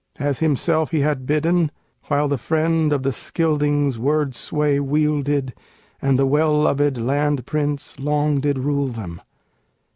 [0.19, 1.69] As himself he had bidden,
[2.05, 5.53] while the friend of the Scyldings Word sway wielded,
[6.01, 9.21] and the well lovèd land prince Long did rule them.